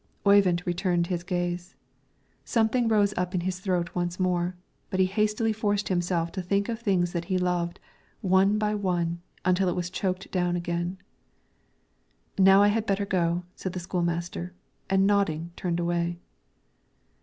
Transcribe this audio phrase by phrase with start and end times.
[0.25, 1.75] Oyvind returned his gaze.
[2.43, 4.55] Something rose up in his throat once more,
[4.89, 7.79] but he hastily forced himself to think of things that he loved,
[8.21, 10.97] one by one, until it was choked down again.
[12.39, 14.55] "Now I had better go," said the school master,
[14.89, 16.17] and nodding, turned away.